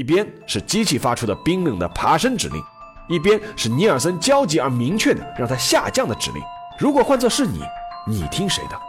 [0.00, 2.62] 一边是机器发出的冰冷的爬升指令，
[3.06, 6.42] 一边是尼尔森焦急而明确的让它下降的指令。
[6.78, 7.60] 如果换作是你，
[8.08, 8.80] 你听谁的？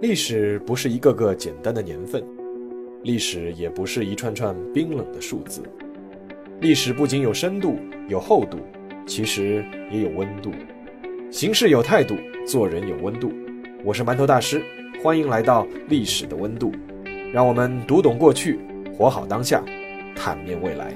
[0.00, 2.24] 历史不是一个个简单的年份，
[3.02, 5.64] 历史也不是一串串冰冷的数字。
[6.60, 7.76] 历史不仅有深度、
[8.06, 8.60] 有厚度，
[9.04, 10.52] 其实也有温度。
[11.28, 12.14] 行事有态度，
[12.46, 13.32] 做人有温度。
[13.82, 14.62] 我是馒头大师，
[15.02, 16.70] 欢迎来到历史的温度，
[17.32, 18.60] 让我们读懂过去，
[18.94, 19.64] 活好当下，
[20.14, 20.94] 坦面未来。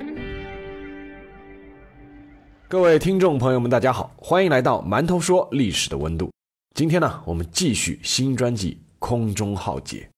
[2.69, 6.31] 各位听众朋友们，大家好，欢迎来到馒头说历史的温度。
[6.75, 8.79] 今天呢，我们继续新专辑。
[8.99, 10.09] 空中浩劫。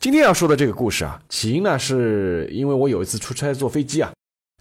[0.00, 4.12] 今天要说的这个故事啊，起因呢是因为我有一次出差坐飞机啊，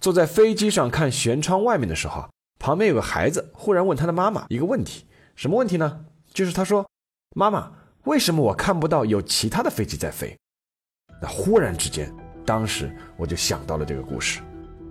[0.01, 6.05] 坐在飞机上看舷窗外面的时候，旁边有个孩子忽然问他的妈妈一个问题，什么问题呢？
[6.33, 6.85] 就是他说
[7.35, 7.71] ：“妈妈，
[8.05, 10.37] 为什么我看不到有其他的飞机在飞？”
[11.21, 12.13] 那忽然之间，
[12.45, 14.41] 当时我就想到了这个故事，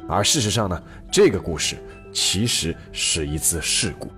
[0.08, 1.76] 而事实上呢，这个故事
[2.12, 4.10] 其实是一次事故。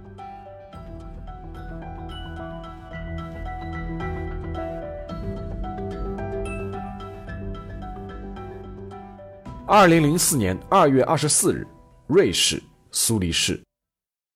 [9.69, 11.67] 二零零四年二月二十四日，
[12.07, 13.61] 瑞士苏黎世，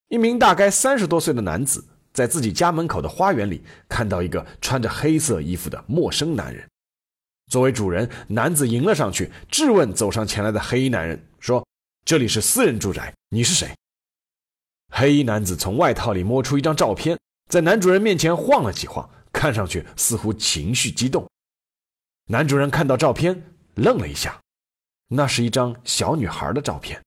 [0.09, 6.69] 一名大概三十多岁的男子在自己家门口的花园里看到一个穿着黑色衣服的陌生男人。
[7.51, 11.67] 作为主人，男子迎了上去，质问走上前来的黑衣男人说
[12.07, 13.75] ：“这里是私人住宅，你是谁？”
[14.93, 21.29] 黑衣男子从外套里摸出一张照片，在男主人面前晃了几晃，看上去似乎情绪激动。
[22.29, 23.43] 男主人看到照片，
[23.75, 24.39] 愣了一下。
[25.09, 27.03] 那是一张小女孩的照片，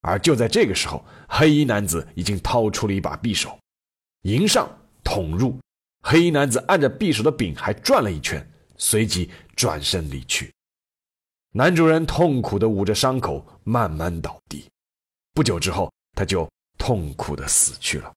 [0.00, 3.58] 而就在这个时候，黑衣男子已经掏出了一把匕首，
[4.22, 4.68] 迎上
[5.02, 5.58] 捅入。
[6.04, 8.44] 黑衣男子按着匕首的柄还转了一圈，
[8.76, 10.52] 随即转身离去。
[11.52, 14.64] 男主人痛苦地捂着伤口，慢慢倒地。
[15.34, 16.48] 不久之后，他就
[16.78, 18.12] 痛苦地死去了。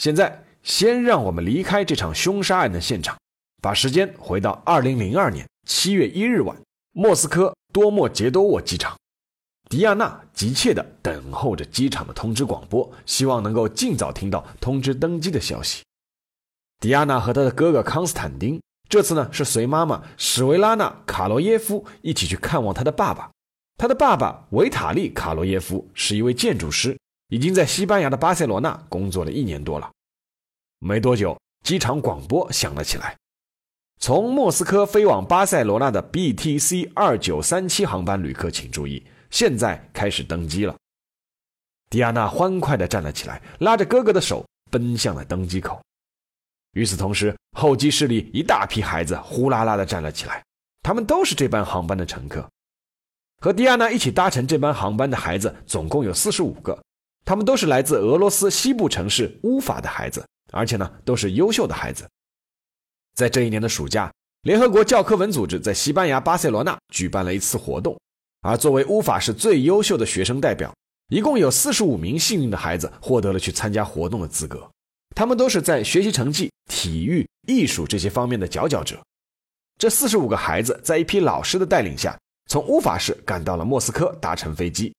[0.00, 3.18] 现在，先让我们离开这场凶杀案的现场，
[3.60, 6.56] 把时间回到二零零二年七月一日晚，
[6.92, 8.96] 莫斯科多莫杰多沃机场。
[9.68, 15.82] 迪亚娜急切地等候着机场的通知广播，希望能够尽早听到通知登机的消息。
[16.80, 18.58] 迪亚娜和她的哥哥康斯坦丁
[18.88, 23.30] 这次呢是随妈妈史维拉娜·卡罗耶夫一起去看望他的爸爸。
[23.76, 26.98] 他的爸爸维塔利·卡罗耶夫是一位建筑师，
[27.30, 29.90] 已经在西班牙的巴塞罗那工作了一年多了。
[30.78, 33.16] 没多久，机场广播响了起来：
[33.98, 39.02] 从莫斯科飞往巴塞罗那的 BTC 二九三七航班旅客请注意。
[39.30, 40.74] 现在开始登机了。
[41.88, 45.80] 迪亚娜欢快地站了起来，拉着哥哥的手奔向了登机口。
[46.72, 50.42] 与此同时，候机室里一大批孩子呼啦啦地站了起来，
[50.82, 52.48] 他们都是这班航班的乘客。
[53.38, 56.76] 和迪亚娜一起搭乘这班航班的孩子总共有四十五个，
[57.24, 62.08] 他们都是来自俄罗斯西部城市乌法的孩子，而且呢都是优秀的孩子。
[63.14, 67.98] 在这一年的暑假，联合国教科文组织在西班牙巴塞罗那举办了一次活动。
[68.42, 70.74] 而作为乌法市最优秀的学生代表，
[71.08, 74.70] 一共有四十五名幸运的孩子获得了去参加活动的资格。
[75.14, 78.98] 他们都是在学习成绩、体育、艺术这些方面的佼佼者。
[79.76, 84.94] 这四十五个孩子在一批老师的带领下，从乌法市赶到了莫斯科，搭乘飞机，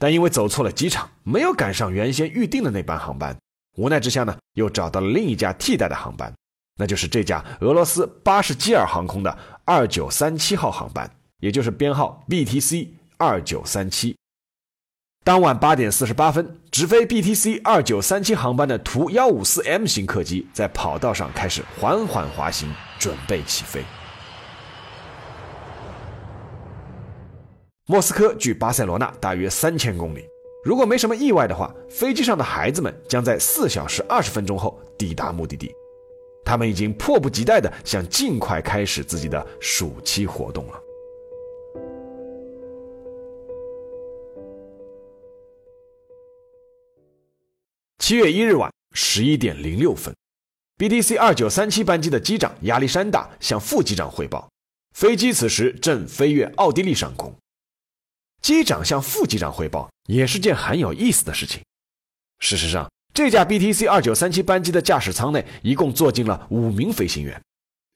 [0.00, 3.36] 但因为走错了机场，没有赶上原先预定的那班航班。
[3.76, 6.34] 无奈之下呢，又找到了另一架替代的航班，
[6.76, 11.08] 那就是这架俄罗斯巴什基尔航空的二九三七号航班。
[11.40, 14.14] 也就是编号 BTC 二九三七。
[15.24, 23.82] 当晚八点四十八分，直飞 BTC 二九三七航班的图幺五四 M 型客机在跑道上开始缓缓滑行，准备起飞。
[27.90, 30.24] 莫斯科距巴塞罗那大约三千公里，
[30.62, 35.74] 如果没什么意外的话，飞机上的孩子们将在四小时二十分钟后抵达目的地。
[36.44, 40.80] 他们已经迫不及待的想尽快开始自己的暑期活动了。
[47.98, 50.14] 七月一日晚十一点零六分
[50.78, 54.48] ，BTC 二九三七班机的机长亚历山大向副机长汇报，
[54.94, 57.34] 飞机此时正飞越奥地利上空。
[58.42, 61.60] 机长向副机长汇报也是件很有意思的事情。
[62.38, 67.40] 事实上，这架 BTC 二九三七班机的驾驶舱内一共坐进了五名飞行员，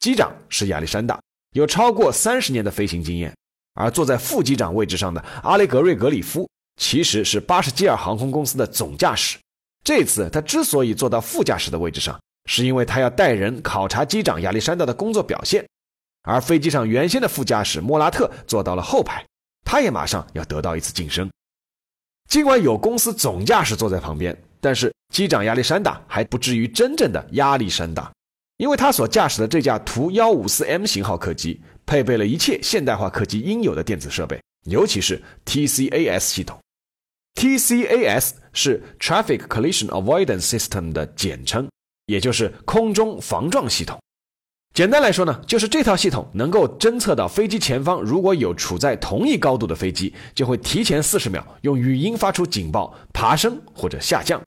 [0.01, 1.19] 机长是亚历山大，
[1.53, 3.35] 有超过三十年的飞行经验，
[3.75, 9.39] 而坐在副机长位置上的阿雷格瑞格里夫其实是巴什基尔航空公司的总驾驶。
[9.83, 15.67] 这次他之所以坐到副驾驶的位置上，是因为他要带人考察机长亚历山大的工作表现，
[16.23, 19.25] 而飞机上原先的副驾驶莫拉特坐到了后排。
[19.65, 21.31] 他也马上要得到一次晋升。
[22.29, 28.13] 尽管有公司总驾驶坐在旁边，但是机长亚历山大还不至于真正的压力山大，
[28.57, 36.59] 因为他所驾驶的这架图幺五四 M 型号客机配备了一切现代化客机应有的电子设备，尤其是 TCAS 系统。
[37.35, 41.69] TCAS 是 Traffic Collision Avoidance System 的简称，
[42.07, 44.01] 也就是空中防撞系统。
[44.75, 54.41] 简单来说呢，就是这套系统能够侦测到飞机前方如果有处在同一高度的飞机，就会提前四十秒用语音发出警报，爬升或者下降；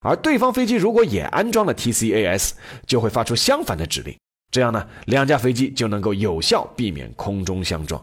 [0.00, 2.50] 而对方飞机如果也安装了 TCAS，
[2.86, 4.14] 就会发出相反的指令。
[4.50, 8.02] 这样呢，两架飞机就能够有效避免空中相撞。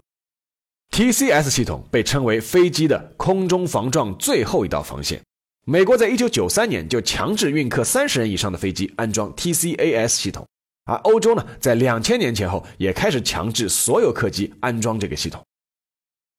[0.95, 5.21] TCS 系统被称为飞机的空中防撞最后一道防线。
[5.65, 10.43] 美国在一九九三年就强制运客三十人以上的飞机安装 TCAS 系统。
[10.87, 15.43] 而欧洲呢，在两千年前后也开始强制所有客机安装这个系统。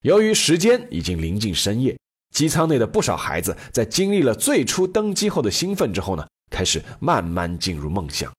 [0.02, 1.96] 由于时间已经临近深夜，
[2.34, 8.32] 机舱内的不少孩子在经历了最初登机后的兴奋之后呢，开始慢慢进入梦乡。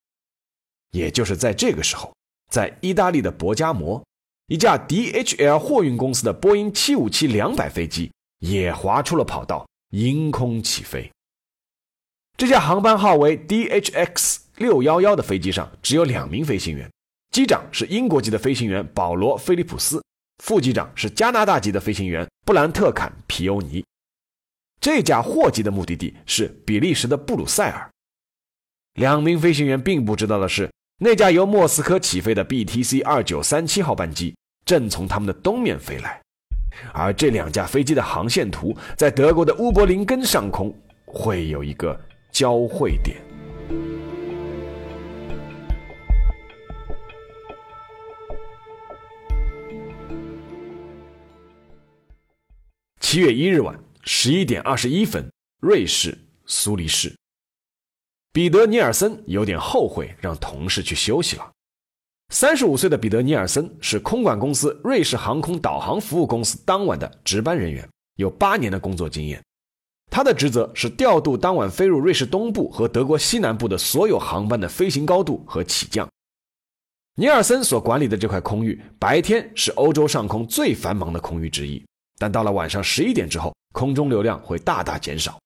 [0.92, 2.12] 也就是在这个时候，
[2.52, 4.04] 在意大利的博加摩，
[4.48, 11.12] 一架 DHL 货运公司的波音757两百飞机也滑出了跑道，迎空起飞。
[12.40, 14.38] 这架航班号为 DHX。
[14.60, 16.90] 六幺幺的飞机上只有两名飞行员，
[17.32, 20.02] 机长是英国籍的飞行员保罗·菲利普斯，
[20.42, 23.84] 副机长是加拿大籍的飞行员布兰特·坎皮欧尼。
[24.80, 27.90] 这架货机的目的地是比利时的布鲁塞尔。
[28.94, 30.72] 两名飞行员并不知道的是，
[31.02, 34.34] 那架由莫斯科起飞的 BTC 二九三七号班机
[34.66, 36.22] 正从他们的东面飞来，
[36.94, 40.74] 而这两架飞机的航线图在德国的乌柏林根上空
[41.06, 42.00] 会有一个
[42.32, 43.18] 交汇点。
[53.00, 56.16] 七月一日晚十一点二十一分，瑞士
[56.46, 57.16] 苏黎世，
[58.32, 61.52] 彼得·尼尔森有点后悔让同事去休息了。
[62.32, 69.44] 三十五岁的彼得·尼尔森是空管公司瑞士航空导航服务公司当晚的值班人员，有八年的工作经验。
[70.10, 76.10] 他的职责是调度当晚飞入瑞士东部和德国西南部的所有航班的飞行高度和起降。
[77.16, 81.84] 尼尔森所管理的这块空域，白天是欧洲上空最繁忙的空域之一。
[82.18, 85.40] 但到了晚上十一点之后，空中流量会大大减少。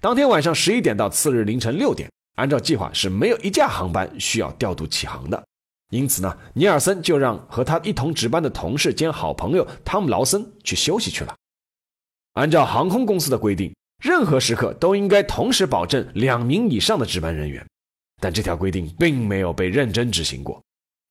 [0.00, 5.42] 当天晚上十一点到次日凌晨六点，按照计划是没有一架航班需要调度起航的。
[5.90, 11.34] 因此呢，尼尔森就让和他一同值班的同事兼好朋友汤姆劳森去休息去了。
[12.34, 17.66] 按照航空公司的规定，任何时刻都应该同时保证两名以上的值班人员，
[18.20, 20.62] 但这条规定并没有被认真执行过。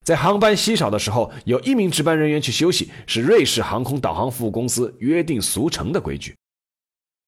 [0.04, 6.34] 在航班稀少的时候，有一名值班人员去休息，是瑞士航空导航服务公司约定俗成的规矩。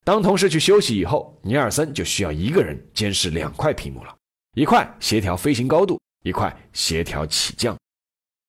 [0.05, 4.17] 当同事去休息以后，尼尔森就需要一个人监视两块屏幕了：
[4.55, 7.77] 一块协调飞行高度，一块协调起降。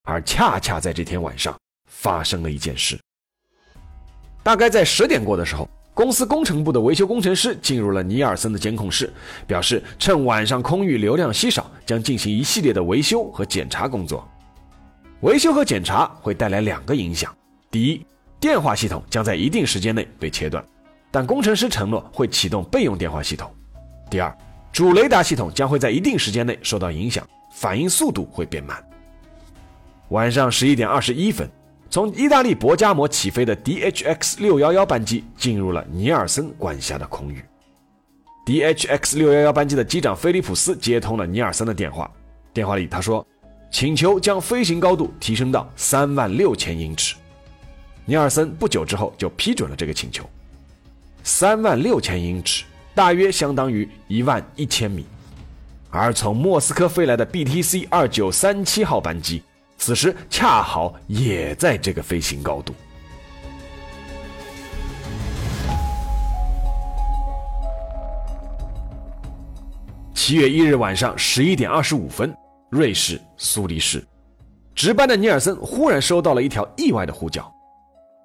[0.04, 3.00] 而恰恰在这天晚上，发生了一件事。
[4.44, 5.68] 大概在十点过的时候。
[6.00, 9.12] 公司工程部的维修工程师进入了尼尔森的监控室，
[9.46, 14.26] 表示趁晚上空域流量稀少，将进行一系列的维修和检查工作。
[15.24, 17.36] 维修和检查会带来两个影响：
[17.70, 18.06] 第一，
[18.40, 20.64] 电话系统将在一定时间内被切断，
[21.12, 23.50] 但工程师承诺会启动备用电话系统；
[24.10, 24.34] 第二，
[24.72, 28.82] 主雷达系统将会在一定时间内受到影响，反应速度会变慢。
[30.12, 31.46] 晚上十一点二十一分。
[31.92, 37.44] 从意大利博加摩起飞的 DHX 六幺幺班机进入了尼尔森管辖的空域。
[38.46, 42.10] DHX 六幺幺班机的机长菲利普斯接通了尼尔森的电话，
[42.54, 43.26] 电话里他说
[43.72, 47.16] ：“请求将飞行高度提升到三万六千英尺。”
[48.06, 50.24] 尼尔森不久之后就批准了这个请求。
[51.24, 55.06] 三万六千英尺大约相当于一万一千米，
[55.90, 59.42] 而从莫斯科飞来的 BTC 二九三七号班机。
[59.80, 62.76] 此时恰好也在这个飞行高度。
[70.14, 72.32] 七月一日晚上十一点二十五分，
[72.70, 74.06] 瑞士苏黎世，
[74.76, 77.52] 值班的尼尔森忽然收到了一条意外的呼叫：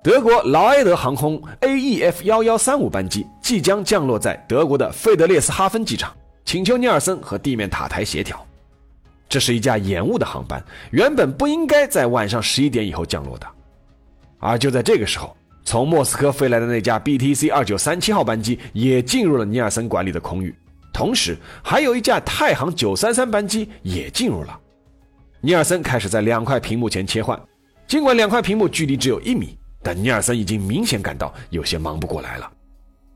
[0.03, 8.45] 德国劳埃德航空 AEF 幺幺三五班机即将降落在德国的费德列斯哈芬机场，请求尼尔森和地面塔台协调。
[9.29, 13.47] 这是一架延误的航班，原本不应该在晚上十一点以后降落的。
[14.39, 20.55] 而就在这个时候，从莫斯科飞来的那架 BTC 二九三七号班机也进入了尼尔森管理的空域，
[20.93, 24.61] 同时还有一架太行九三三班机也进入了。
[25.41, 27.41] 尼尔森开始在两块屏幕前切换，
[27.87, 32.51] 尽管两块屏幕距离只有一米，但尼尔森已经明显感到有些忙不过来了。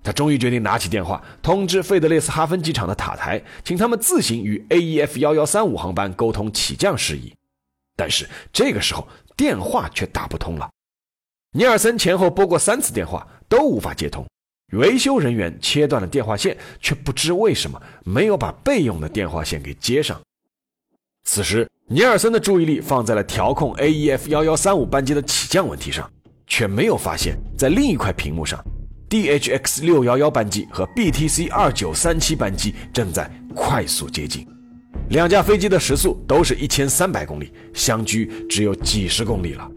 [0.02, 7.32] 他终于决定拿起电话通知费德列斯哈芬机场的塔台，请他们自行与 AEF 幺幺三五航班沟通起降事宜。
[7.96, 10.70] 但是这个时候电话却打不通了。
[11.52, 14.24] 尼尔森前后拨过三次电话都无法接通，
[14.72, 20.20] 维修人员切断了电话线，却不知为什么没有把备用的电话线给接上。
[21.24, 26.10] 此时，尼尔森的注意力放在了调控 AEF 幺幺三五班机的起降问题上，
[26.46, 28.62] 却没有发现，在另一块屏幕上
[29.08, 34.46] ，DHX 六幺幺班机和 BTC 二九三七班机正在快速接近，
[35.10, 39.68] 两架飞机的时速都是一千三百公里，相距只有几十公里了。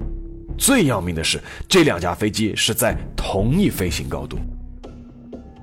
[0.58, 4.38] 最要命的是，这两架飞机是在同一飞行高度。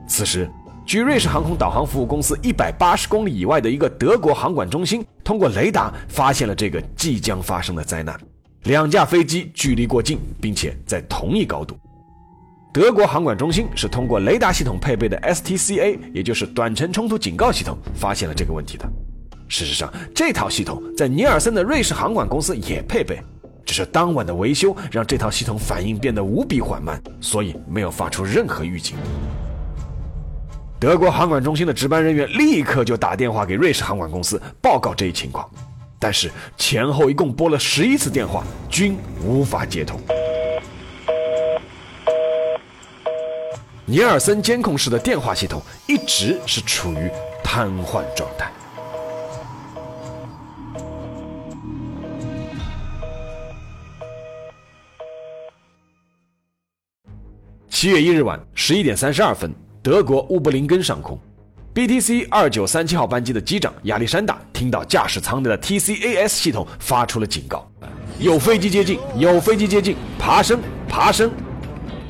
[0.09, 0.51] 此时，
[0.85, 8.19] 距瑞士航空导航服务公司一百八十公里以外的一个德国航管中心，通过雷达发现了这个即将发生的灾难。
[8.65, 11.79] 两架飞机距离过近，并且在同一高度。
[12.79, 18.89] 德国航管中心是通过雷达系统配备的 STCA，也就是短程冲突警告系统，发现了这个问题的。
[19.49, 23.21] 事实上，这套系统在尼尔森的瑞士航管公司也配备。
[23.67, 28.97] 只是当晚的维修让这套系统反应变得无比缓慢，所以没有发出任何预警。
[30.79, 35.51] 德国航管中心的值班人员立刻就打电话给瑞士航管公司报告这一情况，
[35.99, 39.99] 但是前后一共拨了十一次电话，均无法接通。
[43.91, 47.11] 尼尔森监控室的电话系统一直是处于
[47.43, 48.53] 瘫痪状态。
[57.71, 59.51] 七月一日晚十一点三十二分，
[59.83, 61.19] 德国乌布林根上空
[61.75, 67.67] ，BTC 二九三七号班机的机长亚历山大听到驾驶舱内的 TCAS 系统发出了警告：
[68.19, 71.31] 有飞机接近，有飞机接近，爬升，爬升。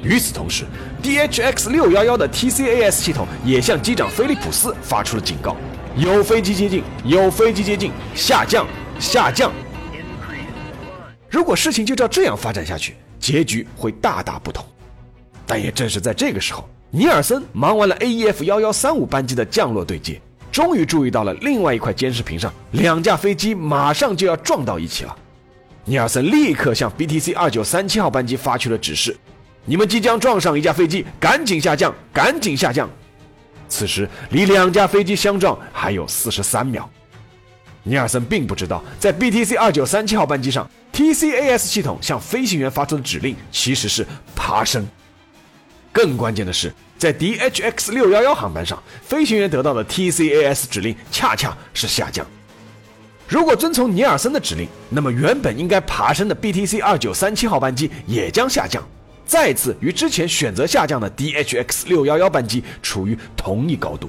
[0.03, 0.65] 与此同时
[1.03, 5.57] ，DHX 六幺幺的 TCAS 系统也向机长菲利普斯发出了警告：
[5.97, 8.67] 有飞机接近，有飞机接近，下降，
[8.99, 9.53] 下降。
[11.31, 14.65] 如果事情就照这样发展下去，结局会大大不同。
[15.47, 25.17] 但也正是在这个时候，尼尔森忙完了 AEF 幺幺三五班机的降落对接，终于注意到了另外一块监视屏上两架飞机马上就要撞到一起了。
[25.85, 29.17] 尼尔森立刻向 BTC 二九三七号班机发去了指示
[29.65, 32.89] ：“你们即将撞上一架飞机，赶紧下降，赶紧下降。”
[33.69, 36.89] 此时离两架飞机相撞还有四十三秒。
[37.83, 44.87] 尼尔森并不知道，在 BTC 二九三七号班机上，TCAS 系统向飞行员发出的指令其实是爬升。
[45.93, 52.27] 更关键的是，在 DHX 六幺幺航班上，飞行员得到的 TCAS 指令恰恰是下降。
[53.27, 58.83] 如果遵从尼尔森的指令，那么原本应该爬升的 BTC 二九三七号班机也将下降，
[59.29, 64.09] 再次与之前选择下降的 DHX 六幺幺班机处于同一高度。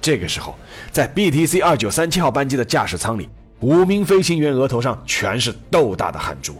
[0.00, 0.56] 这个时候，
[0.92, 3.28] 在 BTC 二九三七号班机的驾驶舱里，
[3.58, 6.54] 五名飞行员额头上全是豆大的汗珠。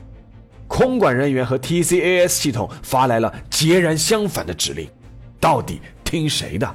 [0.66, 4.88] 空管人员和 TCAS 系统发来了截然相反的指令，
[5.38, 6.74] 到底听谁的？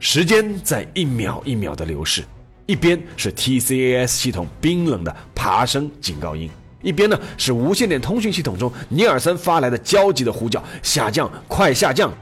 [0.00, 2.24] 时间在一秒一秒的流逝，
[2.66, 6.50] 一边是 TCAS 系统冰冷的爬升警告音，
[6.82, 12.12] 一边呢是无线电通讯系统中尼尔森发来的焦急的呼叫：“下降，快下降！”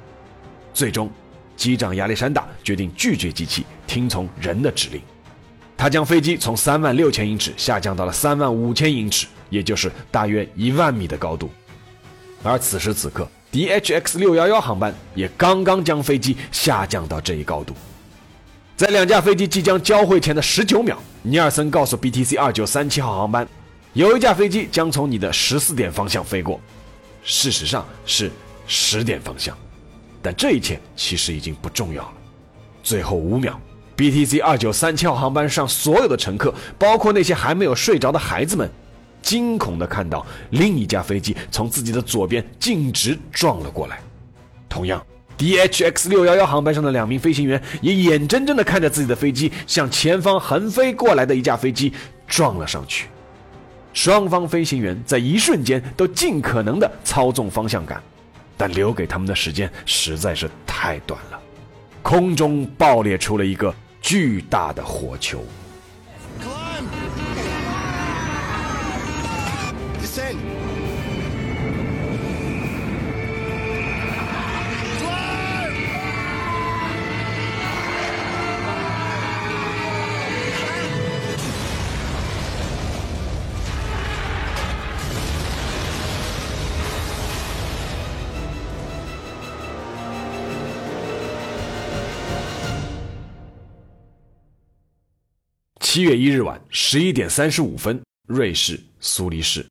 [0.73, 1.11] 最终，
[1.57, 5.01] 机长亚历山大决定拒绝机器，听从人的指令。
[5.77, 9.27] 他将飞机从三万六千英尺下降到了三万五千英尺。
[9.51, 11.51] 也就是大约一万米的高度，
[12.45, 17.75] 而此时此刻，DHX 六幺幺航班也刚刚将飞机下降到这一高度。
[18.77, 23.45] 在两架飞机即将交汇前的十九秒，尼尔森告诉 BTC 二九三七号航班，
[23.93, 26.61] 有一架飞机将从你的十四点方向飞过。
[27.23, 28.31] 事实上是
[28.67, 29.57] 十点方向，
[30.23, 32.13] 但这一切其实已经不重要了。
[32.83, 33.61] 最后五秒
[33.97, 38.71] ，BTC 二九三七号航班上所有的乘客，包括那些还没有睡着的孩子们。
[39.21, 44.01] 惊恐地看到另一架飞机从自己的左边径直撞了过来。
[44.67, 45.05] 同样
[45.37, 51.93] ，DHX 六幺幺航班上的两名飞行员也眼睁睁地看着自己的飞机向前方横飞过来的一架飞机
[52.27, 53.09] 撞了上去。
[53.93, 58.03] 双方飞行员在一瞬间都尽可能的操纵方向感，
[58.57, 61.41] 但留给他们的时间实在是太短了。
[62.03, 65.45] 空中爆裂出了一个巨大的火球。
[95.93, 99.67] 七月一日晚十一点三十五分，瑞士苏黎世。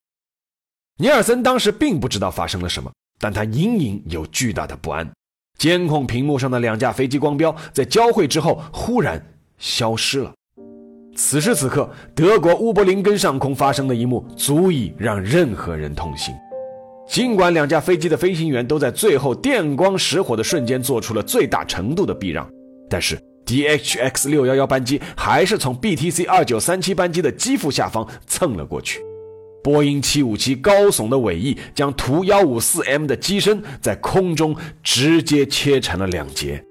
[0.98, 5.10] 尼尔森当时并不知道发生了什么，但他隐隐有巨大的不安。
[5.58, 9.26] 监控屏幕上的两架飞机光标在交汇之后忽然
[9.60, 10.34] 消失了。
[11.16, 16.36] 此时此刻，德国乌柏林根上空发生的一幕足以让任何人痛心。
[17.08, 22.46] 尽管两架飞机的飞行员都在最后电光石火的瞬间做出了最大程度的避让，
[22.90, 23.18] 但是。
[23.50, 29.02] DHX 六幺幺班机还是从 BTC 二九三七班机的机腹下方蹭了过去，
[29.64, 36.64] 波音七五七高耸的尾翼将图幺五四 M 的机身在空中直接切成了两截，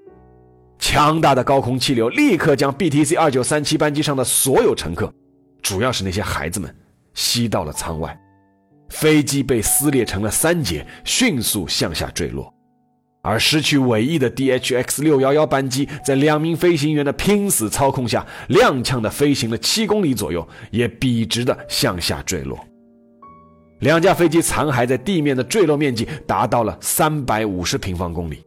[0.79, 5.13] 强大的高空气流立刻将 BTC 二九三七班机上的所有乘客，
[5.61, 6.73] 主要是那些孩子们，
[7.13, 8.17] 吸到了舱外，
[8.87, 12.53] 飞机被撕裂成了三节，迅速向下坠落。
[13.21, 22.57] 而失去尾翼的 DHX 六幺幺班机，在两名飞行员的拼死操控下，踉跄地飞行了七公里左右，也笔直地向下坠落。
[23.79, 28.43] 两架飞机残骸在地面的坠落面积达到了三百五十平方公里。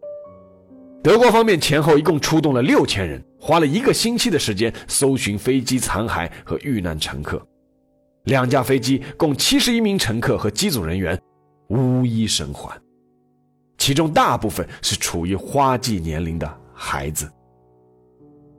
[1.03, 7.45] 德国方面前后一共出动了六千人，花了一个星期的时间搜寻飞机残骸和遇难乘客。
[8.25, 11.21] 两架飞机共七十一名乘客和机组人员
[11.69, 12.82] 无一生还。
[13.83, 17.29] 其中大部分是处于花季年龄的孩子。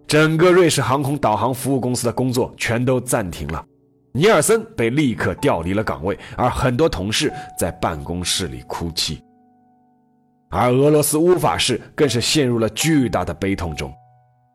[0.05, 3.65] 整个瑞士航空导航服务公司的工作全都暂停了，
[4.11, 9.23] 尼尔森被立刻调离了岗位，而很多同事在办公室里哭泣。
[10.49, 13.93] 而俄罗斯乌法氏更是陷入了巨大的悲痛中，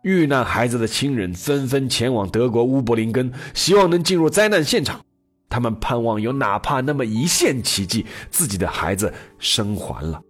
[0.03, 5.01] 遇难孩子的亲人纷纷前往德国乌柏林根，希望能进入灾难现场，
[5.49, 10.21] 他们盼望有哪怕那么一线奇迹，自己的孩子生还了。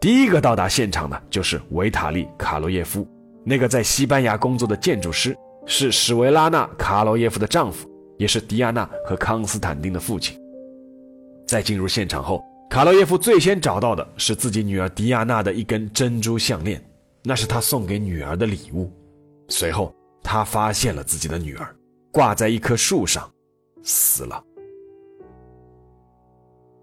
[0.00, 3.04] 第一个到达现场的就是维塔利·卡罗耶夫，
[3.44, 10.40] 那个在西班牙工作的建筑师，是史维拉娜·卡罗耶夫的丈夫，也是迪亚娜和康斯坦丁的父亲。
[11.48, 16.80] 在进入现场后，卡罗耶夫最先找到的是自己女儿迪亚娜的一根珍珠项链，
[17.24, 18.92] 那是他送给女儿的礼物。
[19.48, 21.74] 随后，他发现了自己的女儿
[22.12, 23.28] 挂在一棵树上，
[23.82, 24.40] 死了，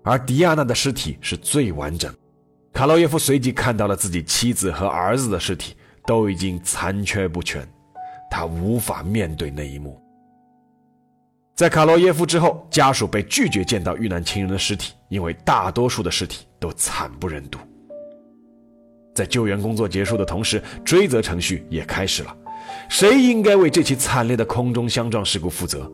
[0.04, 2.13] 而迪亚娜的尸体是最完整。
[2.76, 5.74] 卡洛耶夫随即看到了自己妻子和儿子的尸体
[6.06, 7.66] 都已经残缺不全，
[8.30, 9.98] 他无法面对那一幕。
[11.56, 17.58] 在卡洛耶夫之后，家属被拒绝见到遇难亲人的尸体，因为大多数的尸体都惨不忍睹。
[19.16, 22.38] 在救援工作结束的同时，追责程序也开始了，
[22.90, 25.90] 谁应该为这起惨烈的空中相撞事故负责？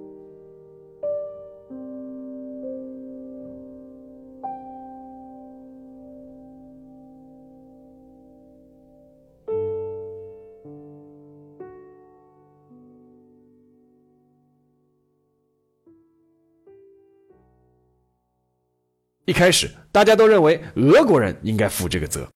[19.31, 22.29] 一开始，大家都认为俄国人应该负这个责。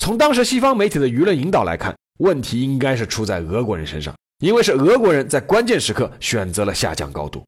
[0.00, 7.44] 从当时西方媒体的舆论引导来看，问题应该是出在俄国人身上，因为是俄国人在关键时刻选择了下降高度。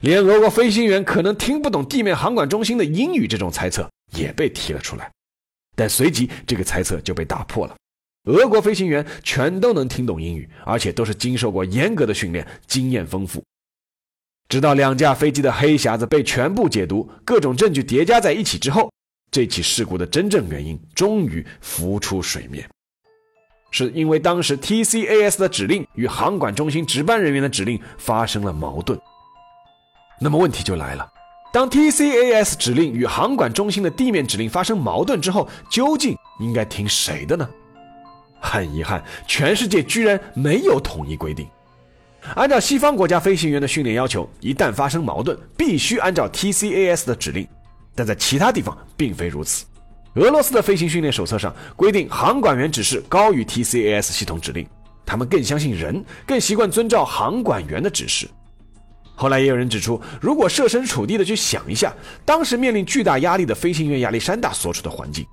[0.00, 5.10] 连俄国飞行员可能听不懂地面航管中心的英语，这种猜测也被提了出来。
[5.74, 7.74] 但随即，这个猜测就被打破了。
[8.24, 13.42] 俄国飞行员全都能听懂英语，而且都是经受过严格的训练，经验丰富。
[14.48, 18.90] 直到两架飞机的黑匣子被全部解读，各种证据叠加在一起之后，
[19.30, 22.66] 这起事故的真正原因终于浮出水面，
[23.70, 28.98] 是因为当时 TCAS 的指令与航管中心值班人员的指令发生了矛盾。
[30.18, 31.06] 那么问题就来了，
[31.52, 37.46] 当 TCAS 指令与航管中心的地面指令发生矛盾之后，究竟应该听谁的呢？
[38.40, 41.46] 很遗憾，全世界居然没有统一规定。
[42.34, 47.46] 按照西方国家飞行员的训练要求，一旦发生矛盾，必须按照 TCAS 的指令。
[47.94, 49.64] 但在其他地方并非如此。
[50.14, 54.66] 俄罗斯的飞行训练手册上规定，航管员指示高于 TCAS 系统指令，
[55.04, 58.28] 他们更相信人，更习惯遵照航管员的指示。
[59.14, 61.92] 后来也有人指出，如果设身处地的去想一下，
[62.24, 65.26] 当时面临巨大压力的飞行员亚历山大所处的环境，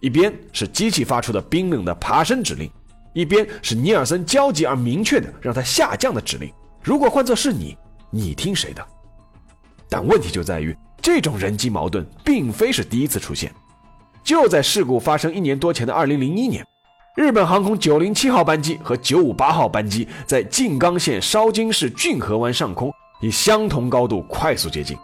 [0.00, 2.70] 一边是机器发出的冰冷的爬升指令，
[3.12, 6.52] 一边是尼尔森焦急而明确的让他下降的指令。
[6.82, 7.76] 如果换作是你，
[8.10, 8.86] 你听谁的？
[9.88, 13.52] 但问题就在于，这种人机矛盾并非是第一次出现。
[14.24, 16.66] 就在事故发生一年多前的2001年，
[17.16, 22.92] 日本航空907号班机和958号班机在静冈县烧津市骏河湾上空。
[23.20, 24.96] 以相同高度快速接近，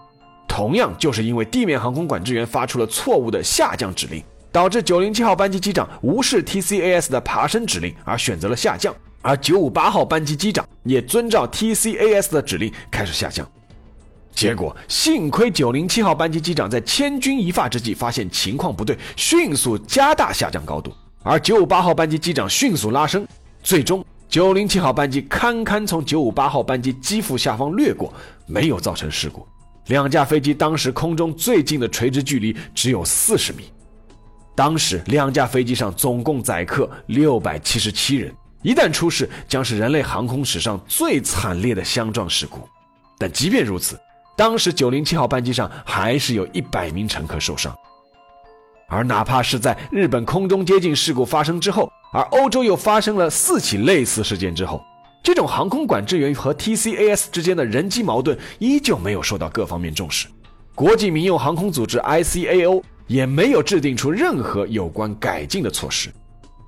[0.48, 13.46] 同样就是因为地面航空管制员发出了错误的下降指令，导致907号班机机长无视 TCAS 的爬升指令而选择了下降，而958号班机机长也遵照 TCAS 的指令开始下降。
[14.32, 23.26] 结果幸亏907号班机机长在千钧一发之际发现情况不对，迅速加大下降高度，而958号班机机长迅速拉升，
[23.62, 24.04] 最终。
[24.28, 28.12] 九零七号班机堪堪从九五八号班机机腹下方掠过，
[28.46, 29.46] 没有造成事故。
[29.86, 33.64] 两架飞机当时空中最近的垂直距离只有四十米。
[34.58, 42.68] 当时两架飞机上总共载客六百七十七人，一旦出事，将是人类航空史上最惨烈的相撞事故。
[43.20, 43.96] 但即便如此，
[44.36, 47.72] 当时九零七号班机上还是有一百名乘客受伤。
[48.88, 51.88] 而哪怕是在日本空中接近事故发生之后。
[52.12, 54.82] 而欧洲又发生了四起类似事件之后，
[55.22, 60.26] 这种航空管制员和 TCAS 之间的人机矛盾依旧没有受到各方面重视，
[60.74, 66.10] 国际民用航空组织 ICAO 也没有制定出任何有关改进的措施。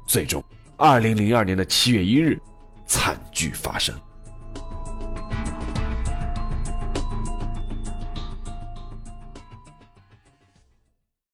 [0.08, 0.42] 最终，
[0.76, 2.36] 二零零二年的七月一日，
[2.86, 3.94] 惨剧发生。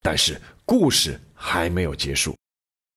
[0.01, 2.35] 但是故事还没有结束。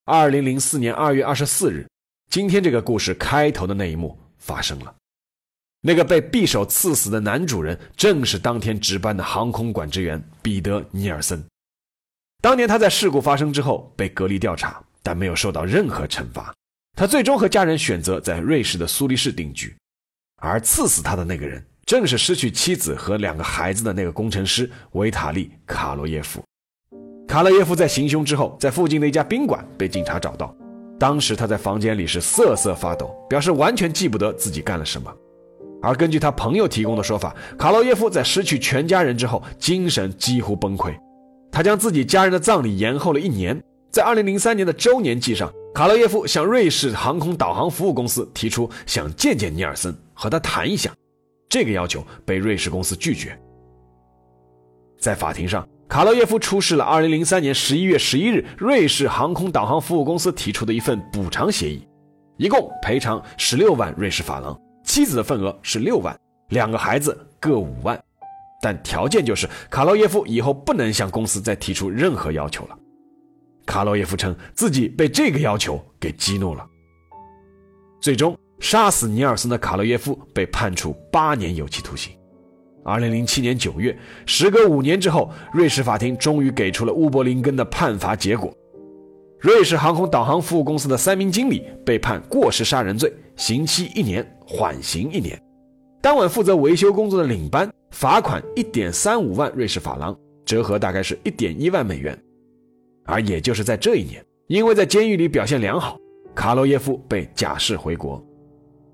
[0.05, 1.89] 二零零四年二月二十四日，
[2.29, 4.95] 今天这个故事开头的那一幕发生了。
[5.81, 11.43] 那个被匕首刺死的男主人，正是当天值班的航空管制员彼得·尼尔森。
[12.43, 16.55] 当年他在事故发生之后被隔离调查，但没有受到任何惩罚。
[16.97, 19.77] 他最终和家人选择在瑞士的苏黎世定居。
[20.41, 26.43] 而刺死他的那个人，正是失去妻子和两个孩子的那个工程师维塔利·卡罗耶夫。
[27.29, 30.57] 卡罗耶夫在行凶之后，在附近的一家宾馆被警察找到。
[30.99, 35.15] 当时他在房间里是瑟瑟发抖，表示完全记不得自己干了什么。
[35.83, 40.99] 而根据他朋友提供的说法，卡洛耶夫在失去全家人之后，精神几乎崩溃。
[41.51, 43.61] 他将自己家人的葬礼延后了一年。
[43.91, 50.93] 在2003年的周年祭上，卡洛耶夫向瑞士航空导航服务公司提出想见见尼尔森，和他谈一下。
[51.49, 53.39] 这个要求被瑞士公司拒绝。
[54.99, 55.67] 在法庭上。
[55.89, 61.85] 卡洛耶夫出示了2003年11月11日瑞士航空导航服务公司提出的一份补偿协议，
[62.37, 66.17] 一共赔偿16万瑞士法郎，妻子的份额是6万，
[66.51, 68.01] 两个孩子各5万，
[68.61, 72.79] 但条件就是卡洛耶夫以后不能向公司再提出任何要求了。
[73.67, 76.67] 卡洛耶夫称自己被这个要求给激怒了。
[78.01, 82.13] 最终，杀死尼尔森的卡洛耶夫被判处八年有期徒刑。
[82.83, 88.53] 二零零七年九月，时隔五年之后，瑞士法庭终于给出了乌柏林根的判罚结果。
[89.39, 95.41] 瑞士航空导航服务公司的三名经理被判过失杀人罪，刑期一年，缓刑一年。
[96.01, 102.19] 当晚负责维修工作的领班罚款一点三五万瑞士法郎，折合大概是一点一万美元。
[103.05, 105.99] 而也就是在这一年，因为在监狱里表现良好，
[106.35, 108.25] 卡罗耶夫被假释回国。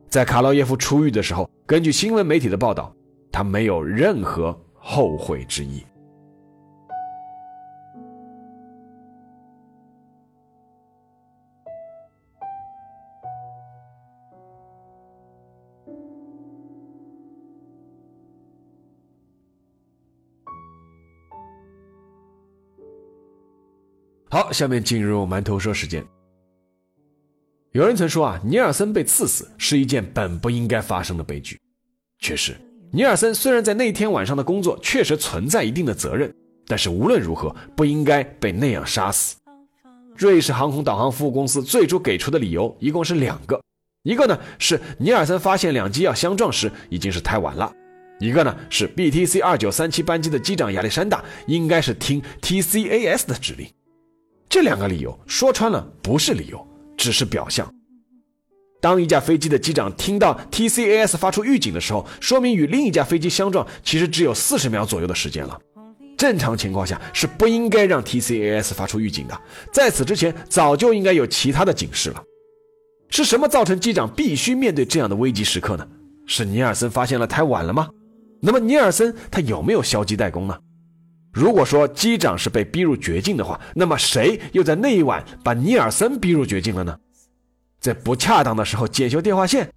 [0.09, 2.93] 在卡罗耶夫出狱的时候，根据新闻媒体的报道。
[3.33, 5.85] 他没有任何后悔之意。
[24.37, 26.05] 好，下面进入馒头说时间。
[27.72, 31.59] 有人曾说啊，尼尔森被刺死是一件本不应该发生的悲剧，
[32.18, 32.55] 确实。
[32.92, 36.31] 尼尔森虽然在那天晚上的工作确实存在一定的责任，
[36.66, 39.37] 但是无论如何不应该被那样杀死。
[40.14, 43.59] 瑞士航空导航服务公司最初给出的理由一共是两个，
[44.03, 47.72] 一个呢是尼尔森发现两机要相撞时已经是太晚了，
[48.20, 53.66] 一个呢是 BTC 二九三七班机的机长亚历山大应该是听 TCAS 的指令。
[54.49, 57.71] 这两个理由说穿了不是理由，只是表象。
[58.81, 65.59] 当一架飞机的机长听到 TCAS 发出预警的时候，说明与另一架飞机相撞其实只有四十秒左右的时间了。
[66.17, 69.39] 正常情况下是不应该让 TCAS 发出预警的，
[69.73, 72.23] 在此之前早就应该有其他的警示了。
[73.11, 75.87] 是什么造成机长必须面对这样的危急时刻呢？
[76.27, 77.89] 是尼尔森发现了太晚了吗？
[78.41, 80.59] 那么尼尔森他有没有消极怠工呢？
[81.37, 86.99] 如果说机长是被逼入绝境的话，那么谁又在那一晚把尼尔森逼入绝境了呢？
[87.79, 89.70] 在不恰当的时候检修电话线，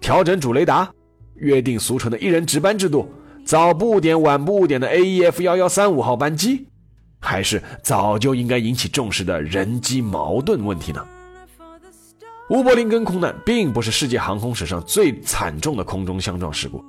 [0.00, 0.88] 调整主雷达，
[1.34, 3.12] 约定俗成的一人值班制度，
[3.44, 6.68] 早不误点晚不误点的 AEF 幺幺三五号班机，
[7.18, 11.04] 还是早就应该引起重视的人机矛盾问题呢？
[12.50, 16.84] 乌柏林根空难并不是世界航空史上最惨重的空中相撞事故。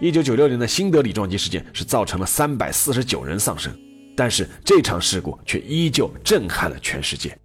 [0.00, 3.72] 一九九六年的新德里撞击事件是造成了三百四十九人丧生，
[4.16, 7.36] 但是这场事故却依旧震撼了全世界。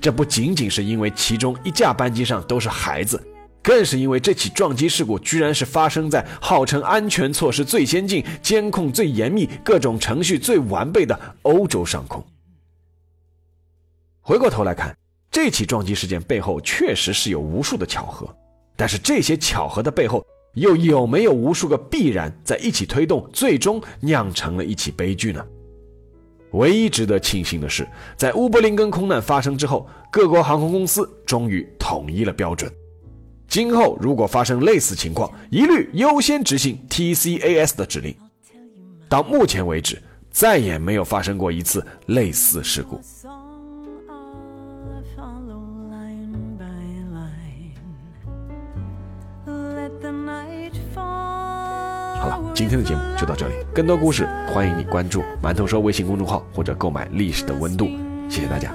[0.00, 3.20] 这不仅仅是因为其中一架班机上都是孩子，
[3.62, 12.24] 更是因为这起撞击事故居然是发生在号称安全措施最先进、监控最严密、各种程序最完备的欧洲上空。
[14.20, 14.94] 回过头来看，
[15.30, 18.32] 这起撞击事件背后确实是有无数的巧合，
[18.76, 25.44] 但是这些巧合的背后，又有没有无数个必然在一起推动，最终酿成了一起悲剧呢？
[26.52, 32.72] 唯一值得庆幸的是，在乌柏林根空难发生之后，各国航空公司终于统一了标准。
[33.46, 38.14] 今后如果发生类似情况，一律优先执行 TCAS 的指令。
[39.08, 43.00] 到目前为止，再也没有发生过一次类似事故。
[52.54, 53.54] 今天的节目就到这里。
[53.74, 57.84] 更多故事，欢迎你关注“馒头说”微信公众号或者购买《历史的温度》。
[58.28, 58.74] 谢谢大家。